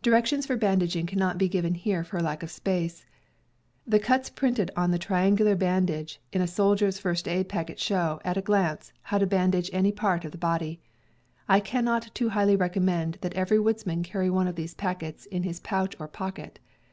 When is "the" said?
3.84-3.98, 4.92-4.96, 10.30-10.38